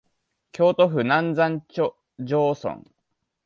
[0.51, 1.95] 京都府南山城
[2.25, 2.83] 村